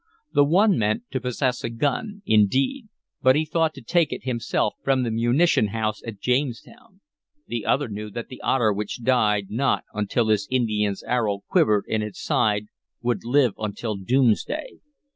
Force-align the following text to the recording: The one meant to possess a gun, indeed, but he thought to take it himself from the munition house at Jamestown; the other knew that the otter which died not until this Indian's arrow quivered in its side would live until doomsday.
The 0.33 0.43
one 0.43 0.79
meant 0.79 1.03
to 1.11 1.21
possess 1.21 1.63
a 1.63 1.69
gun, 1.69 2.23
indeed, 2.25 2.87
but 3.21 3.35
he 3.35 3.45
thought 3.45 3.75
to 3.75 3.83
take 3.83 4.11
it 4.11 4.23
himself 4.23 4.73
from 4.83 5.03
the 5.03 5.11
munition 5.11 5.67
house 5.67 6.01
at 6.07 6.19
Jamestown; 6.19 7.01
the 7.45 7.67
other 7.67 7.87
knew 7.87 8.09
that 8.09 8.27
the 8.27 8.41
otter 8.41 8.73
which 8.73 9.03
died 9.03 9.51
not 9.51 9.83
until 9.93 10.25
this 10.25 10.47
Indian's 10.49 11.03
arrow 11.03 11.41
quivered 11.47 11.85
in 11.87 12.01
its 12.01 12.19
side 12.19 12.65
would 13.03 13.23
live 13.23 13.53
until 13.59 13.95
doomsday. 13.95 14.79